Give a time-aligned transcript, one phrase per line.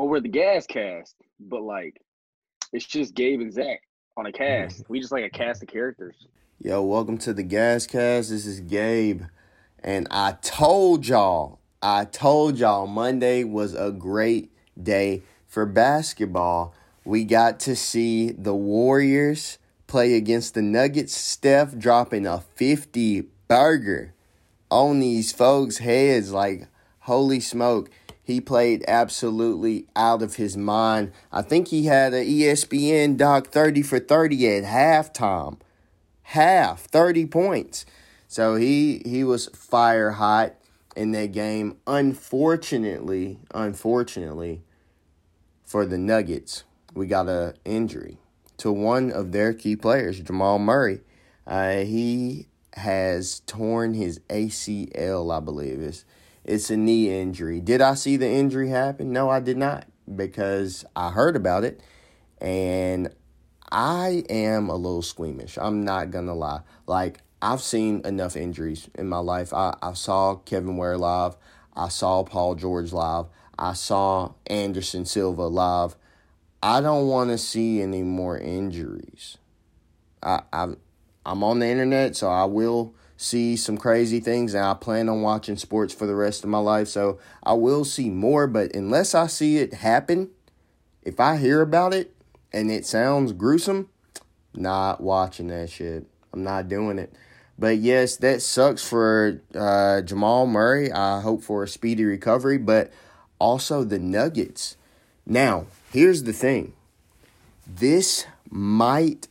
[0.00, 2.00] Well, we're the gas cast, but like
[2.72, 3.82] it's just Gabe and Zach
[4.16, 4.88] on a cast.
[4.88, 6.14] we just like a cast of characters.
[6.58, 8.30] Yo, welcome to the Gas Cast.
[8.30, 9.24] This is Gabe.
[9.84, 14.50] And I told y'all, I told y'all Monday was a great
[14.82, 16.72] day for basketball.
[17.04, 21.14] We got to see the Warriors play against the Nuggets.
[21.14, 24.14] Steph dropping a 50 burger
[24.70, 26.32] on these folks' heads.
[26.32, 26.68] Like,
[27.00, 27.90] holy smoke.
[28.30, 31.10] He played absolutely out of his mind.
[31.32, 35.58] I think he had an ESPN doc 30 for 30 at halftime.
[36.22, 37.84] Half, 30 points.
[38.28, 40.54] So he he was fire hot
[40.94, 41.78] in that game.
[41.88, 44.62] Unfortunately, unfortunately
[45.64, 46.62] for the Nuggets,
[46.94, 48.18] we got a injury
[48.58, 51.00] to one of their key players, Jamal Murray.
[51.48, 55.80] Uh, he has torn his ACL, I believe.
[55.80, 56.04] It's,
[56.44, 57.60] it's a knee injury.
[57.60, 59.12] Did I see the injury happen?
[59.12, 61.80] No, I did not because I heard about it
[62.40, 63.14] and
[63.70, 65.58] I am a little squeamish.
[65.60, 66.62] I'm not going to lie.
[66.86, 69.54] Like, I've seen enough injuries in my life.
[69.54, 71.36] I, I saw Kevin Ware live.
[71.74, 73.26] I saw Paul George live.
[73.58, 75.96] I saw Anderson Silva live.
[76.62, 79.38] I don't want to see any more injuries.
[80.22, 80.68] I, I
[81.24, 85.20] I'm on the internet, so I will see some crazy things, and I plan on
[85.20, 86.88] watching sports for the rest of my life.
[86.88, 90.30] So I will see more, but unless I see it happen,
[91.02, 92.14] if I hear about it
[92.52, 93.88] and it sounds gruesome,
[94.54, 96.06] not watching that shit.
[96.32, 97.12] I'm not doing it.
[97.58, 100.90] But yes, that sucks for uh, Jamal Murray.
[100.90, 102.90] I hope for a speedy recovery, but
[103.38, 104.76] also the Nuggets.
[105.26, 106.72] Now, here's the thing
[107.66, 109.28] this might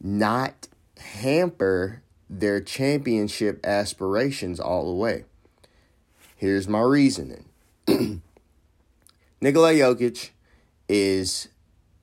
[0.00, 0.66] not
[1.00, 5.24] hamper their championship aspirations all the way.
[6.36, 7.46] Here's my reasoning
[9.40, 10.30] Nikola Jokic
[10.88, 11.48] is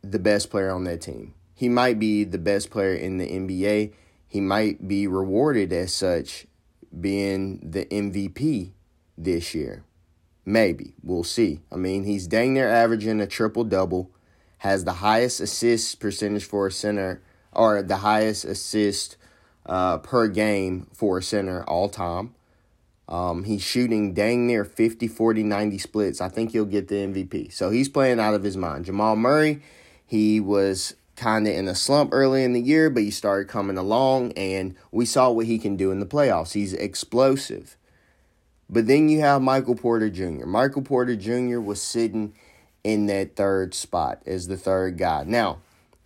[0.02, 1.34] the best player on that team.
[1.54, 3.94] He might be the best player in the NBA
[4.28, 6.46] he might be rewarded as such
[7.00, 8.72] being the MVP
[9.18, 9.86] this year.
[10.46, 10.94] Maybe.
[11.02, 11.62] We'll see.
[11.72, 14.12] I mean, he's dang near averaging a triple double,
[14.60, 17.22] has the highest assist percentage for a center,
[17.58, 19.18] or the highest assist
[19.66, 22.36] uh, per game for a center all time.
[23.10, 26.22] Um, he's shooting dang near 50, 40, 90 splits.
[26.22, 27.54] I think he'll get the MVP.
[27.54, 28.86] So he's playing out of his mind.
[28.86, 29.62] Jamal Murray,
[30.06, 33.78] he was kind of in a slump early in the year, but he started coming
[33.78, 36.54] along, and we saw what he can do in the playoffs.
[36.54, 37.76] He's explosive.
[38.70, 40.46] But then you have Michael Porter Jr.
[40.46, 41.60] Michael Porter Jr.
[41.60, 42.34] was sitting
[42.84, 45.24] in that third spot as the third guy.
[45.26, 45.60] Now,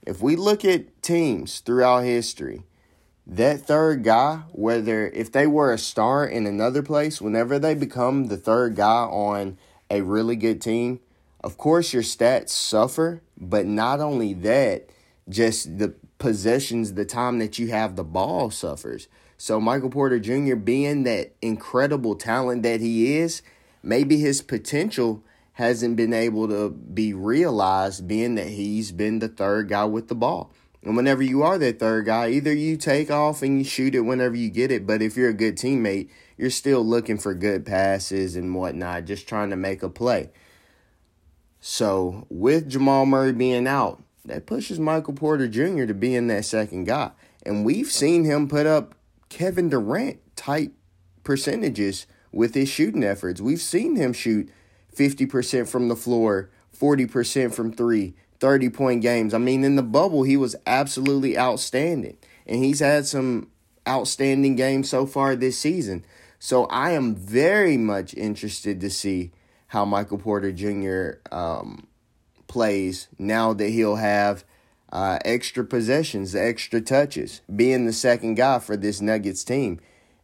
[0.05, 2.63] if we look at teams throughout history,
[3.27, 8.25] that third guy, whether if they were a star in another place, whenever they become
[8.27, 9.57] the third guy on
[9.89, 10.99] a really good team,
[11.43, 14.89] of course your stats suffer, but not only that,
[15.29, 19.07] just the possessions, the time that you have the ball suffers.
[19.37, 20.55] So Michael Porter Jr.
[20.55, 23.41] being that incredible talent that he is,
[23.81, 25.23] maybe his potential
[25.61, 30.15] hasn't been able to be realized being that he's been the third guy with the
[30.15, 30.51] ball.
[30.83, 34.01] And whenever you are that third guy, either you take off and you shoot it
[34.01, 37.63] whenever you get it, but if you're a good teammate, you're still looking for good
[37.63, 40.31] passes and whatnot, just trying to make a play.
[41.59, 45.85] So with Jamal Murray being out, that pushes Michael Porter Jr.
[45.85, 47.11] to be in that second guy.
[47.45, 48.95] And we've seen him put up
[49.29, 50.73] Kevin Durant type
[51.23, 53.39] percentages with his shooting efforts.
[53.39, 54.49] We've seen him shoot
[54.95, 59.33] 50% from the floor, 40% from three, 30 point games.
[59.33, 62.17] I mean, in the bubble, he was absolutely outstanding.
[62.45, 63.49] And he's had some
[63.87, 66.05] outstanding games so far this season.
[66.39, 69.31] So I am very much interested to see
[69.67, 71.19] how Michael Porter Jr.
[71.31, 71.87] Um,
[72.47, 74.43] plays now that he'll have
[74.91, 79.79] uh, extra possessions, extra touches, being the second guy for this Nuggets team.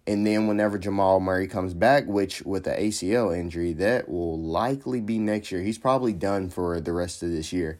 [0.07, 5.01] And then whenever Jamal Murray comes back, which with the ACL injury, that will likely
[5.01, 5.62] be next year.
[5.62, 7.77] He's probably done for the rest of this year.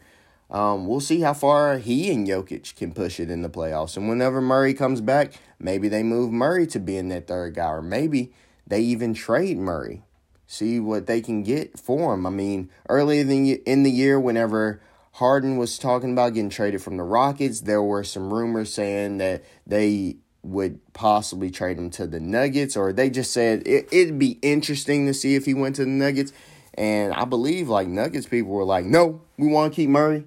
[0.50, 3.96] Um, we'll see how far he and Jokic can push it in the playoffs.
[3.96, 7.82] And whenever Murray comes back, maybe they move Murray to being that third guy, or
[7.82, 8.32] maybe
[8.66, 10.04] they even trade Murray
[10.48, 12.26] see what they can get for him.
[12.26, 14.80] I mean, earlier in the year, whenever
[15.12, 19.44] Harden was talking about getting traded from the Rockets, there were some rumors saying that
[19.66, 20.16] they
[20.48, 25.06] would possibly trade him to the Nuggets, or they just said it, it'd be interesting
[25.06, 26.32] to see if he went to the Nuggets.
[26.74, 30.24] And I believe like Nuggets people were like, no, we want to keep Murray.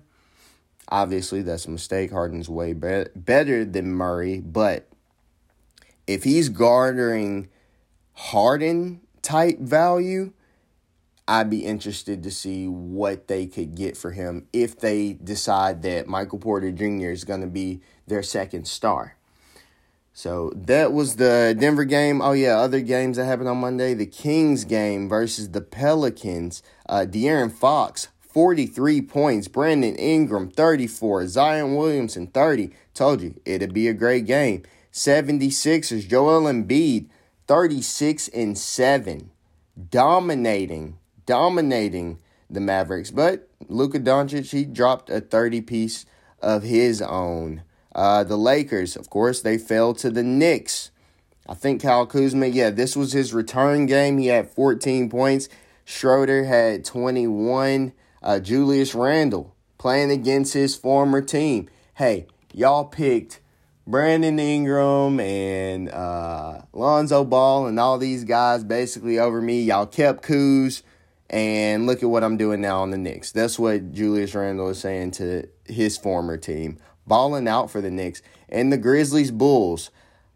[0.90, 2.12] Obviously, that's a mistake.
[2.12, 4.88] Harden's way be- better than Murray, but
[6.06, 7.48] if he's garnering
[8.14, 10.34] Harden type value,
[11.28, 16.08] I'd be interested to see what they could get for him if they decide that
[16.08, 17.12] Michael Porter Jr.
[17.12, 19.16] is going to be their second star.
[20.14, 22.22] So that was the Denver game.
[22.22, 23.94] Oh yeah, other games that happened on Monday.
[23.94, 26.62] The Kings game versus the Pelicans.
[26.88, 29.48] Uh, De'Aaron Fox, 43 points.
[29.48, 31.28] Brandon Ingram, 34.
[31.28, 32.72] Zion Williamson, 30.
[32.94, 34.64] Told you, it'd be a great game.
[34.92, 37.08] 76ers, Joel Embiid,
[37.48, 39.32] 36 and 7.
[39.90, 42.20] Dominating, dominating
[42.50, 43.12] the Mavericks.
[43.12, 46.06] But Luka Doncic, he dropped a 30 piece
[46.42, 47.64] of his own.
[47.94, 50.92] Uh, the Lakers, of course, they fell to the Knicks.
[51.48, 54.18] I think Kyle Kuzma, yeah, this was his return game.
[54.18, 55.50] He had 14 points.
[55.84, 57.94] Schroeder had 21.
[58.24, 61.70] Uh, Julius Randle playing against his former team.
[61.96, 63.42] Hey, y'all picked
[63.88, 69.64] Brandon Ingram and uh, Lonzo Ball and all these guys basically over me.
[69.64, 70.84] Y'all kept Kuz,
[71.30, 73.32] and look at what I'm doing now on the Knicks.
[73.32, 76.78] That's what Julius Randle is saying to his former team
[77.08, 78.22] balling out for the Knicks.
[78.50, 79.92] And the Grizzlies Bulls.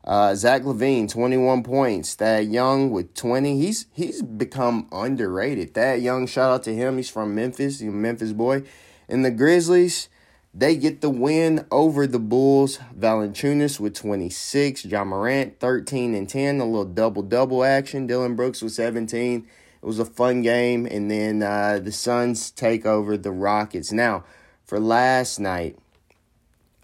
[0.06, 2.14] Uh, Zach LaVine, 21 points.
[2.14, 3.60] Thad Young with 20.
[3.60, 5.74] He's he's become underrated.
[5.74, 6.98] Thad Young, shout out to him.
[6.98, 7.80] He's from Memphis.
[7.80, 8.64] He's a Memphis boy.
[9.10, 10.10] And the Grizzlies,
[10.54, 12.80] they get the win over the Bulls.
[12.98, 14.86] Valanciunas with 26.
[14.86, 16.60] Ja Morant, 13 and 10.
[16.60, 18.06] A little double-double action.
[18.06, 19.48] Dillon Brooks with 17.
[19.82, 20.86] It was a fun game.
[20.86, 23.92] And then uh, the Suns take over the Rockets.
[23.92, 24.24] Now,
[24.64, 25.78] for last night,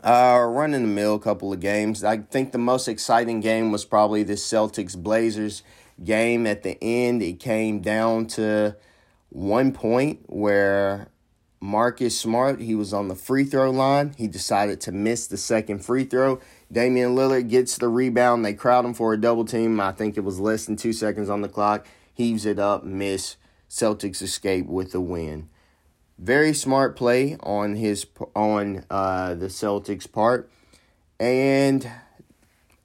[0.04, 2.04] uh, run in the mill couple of games.
[2.04, 5.64] I think the most exciting game was probably the Celtics Blazers
[6.04, 6.48] game.
[6.48, 8.76] At the end, it came down to
[9.30, 11.10] one point where
[11.60, 14.16] Marcus Smart, he was on the free throw line.
[14.18, 16.40] He decided to miss the second free throw.
[16.72, 18.44] Damian Lillard gets the rebound.
[18.44, 19.80] They crowd him for a double team.
[19.80, 21.86] I think it was less than two seconds on the clock.
[22.14, 23.36] Heaves it up, miss.
[23.70, 25.50] Celtics escape with the win.
[26.22, 30.52] Very smart play on his on uh, the Celtics' part,
[31.20, 31.90] and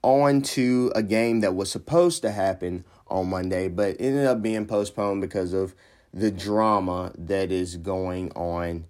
[0.00, 4.64] on to a game that was supposed to happen on Monday, but ended up being
[4.64, 5.74] postponed because of
[6.14, 8.86] the drama that is going on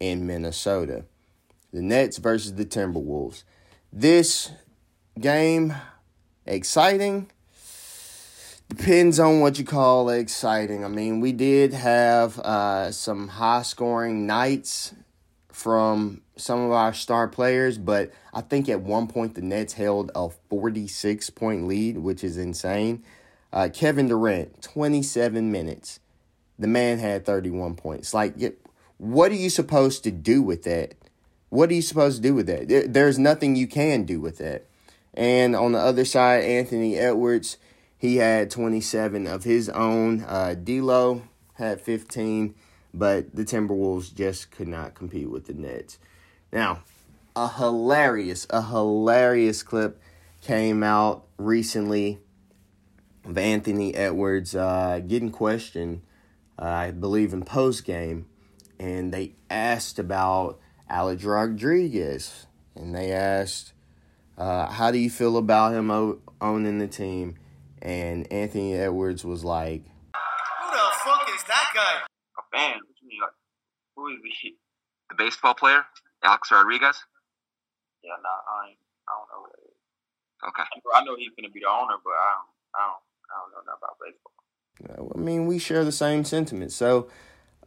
[0.00, 1.04] in Minnesota.
[1.70, 3.44] The Nets versus the Timberwolves.
[3.92, 4.50] This
[5.20, 5.74] game
[6.46, 7.30] exciting
[8.70, 10.84] Depends on what you call exciting.
[10.84, 14.94] I mean, we did have uh, some high scoring nights
[15.50, 20.12] from some of our star players, but I think at one point the Nets held
[20.14, 23.02] a 46 point lead, which is insane.
[23.52, 25.98] Uh, Kevin Durant, 27 minutes.
[26.56, 28.14] The man had 31 points.
[28.14, 28.34] Like,
[28.98, 30.94] what are you supposed to do with that?
[31.48, 32.92] What are you supposed to do with that?
[32.92, 34.66] There's nothing you can do with that.
[35.12, 37.56] And on the other side, Anthony Edwards
[38.00, 40.22] he had 27 of his own.
[40.22, 41.22] Uh, D'Lo
[41.56, 42.54] had 15,
[42.94, 45.98] but the Timberwolves just could not compete with the Nets.
[46.50, 46.82] Now,
[47.36, 50.00] a hilarious, a hilarious clip
[50.40, 52.20] came out recently
[53.26, 56.00] of Anthony Edwards uh, getting questioned,
[56.58, 58.24] uh, I believe, in post game,
[58.78, 60.58] and they asked about
[60.88, 63.74] Alex Rodriguez, and they asked,
[64.38, 65.90] uh, "How do you feel about him
[66.40, 67.36] owning the team?"
[67.82, 72.02] And Anthony Edwards was like, "Who the fuck is that guy?"
[72.38, 72.76] A fan?
[72.76, 73.20] What you mean?
[73.20, 73.32] Like,
[73.96, 74.56] who is he?
[75.08, 75.84] The baseball player,
[76.22, 77.04] Alex Rodriguez.
[78.02, 79.40] Yeah, nah, I ain't, I don't know.
[79.42, 79.76] What it is.
[80.48, 80.62] Okay.
[80.94, 83.62] I know he's gonna be the owner, but I don't, I don't, I don't know
[83.66, 84.30] nothing about baseball.
[85.14, 86.72] I mean, we share the same sentiment.
[86.72, 87.08] So,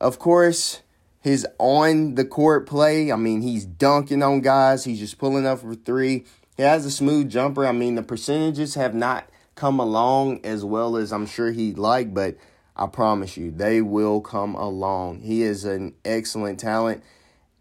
[0.01, 0.81] of course,
[1.19, 3.11] his on the court play.
[3.11, 4.83] I mean, he's dunking on guys.
[4.85, 6.25] He's just pulling up for three.
[6.57, 7.65] He has a smooth jumper.
[7.65, 12.13] I mean, the percentages have not come along as well as I'm sure he'd like,
[12.13, 12.37] but
[12.75, 15.21] I promise you, they will come along.
[15.21, 17.03] He is an excellent talent,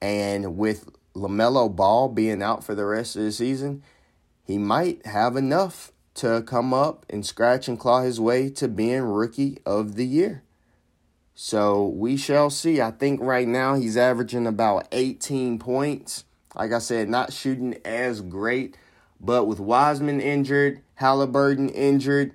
[0.00, 3.82] and with LaMelo Ball being out for the rest of the season,
[4.44, 9.02] he might have enough to come up and scratch and claw his way to being
[9.02, 10.42] rookie of the year.
[11.34, 12.80] So we shall see.
[12.80, 16.24] I think right now he's averaging about 18 points.
[16.54, 18.76] Like I said, not shooting as great,
[19.22, 22.34] but with Wiseman injured, Halliburton injured,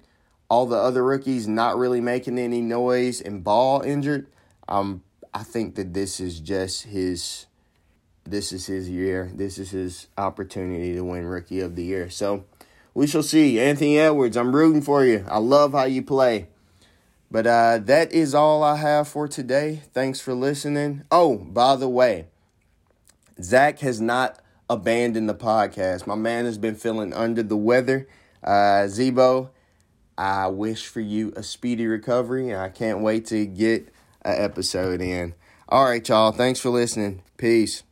[0.50, 4.28] all the other rookies not really making any noise, and Ball injured,
[4.70, 5.04] um,
[5.34, 7.46] I think that this is just his.
[8.24, 9.32] This is his year.
[9.34, 12.10] This is his opportunity to win Rookie of the Year.
[12.10, 12.44] So
[12.94, 13.58] we shall see.
[13.58, 15.26] Anthony Edwards, I'm rooting for you.
[15.30, 16.50] I love how you play.
[17.32, 19.82] But uh, that is all I have for today.
[19.94, 21.04] Thanks for listening.
[21.10, 22.28] Oh, by the way,
[23.42, 26.08] Zach has not abandoned the podcast.
[26.08, 28.08] My man has been feeling under the weather.
[28.44, 29.50] Uh, Zebo,
[30.18, 32.50] I wish for you a speedy recovery.
[32.50, 33.90] And I can't wait to get
[34.24, 35.34] an episode in.
[35.70, 36.32] All right, y'all.
[36.32, 37.24] Thanks for listening.
[37.38, 37.84] Peace.